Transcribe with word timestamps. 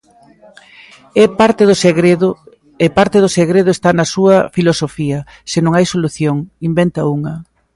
E 1.23 1.25
parte 2.97 3.17
do 3.23 3.31
segredo 3.37 3.67
está 3.75 3.89
na 3.95 4.05
súa 4.13 4.35
filosofía: 4.55 5.19
se 5.51 5.59
non 5.63 5.73
hai 5.73 5.85
solución, 5.93 6.35
inventa 6.69 7.01
unha. 7.15 7.33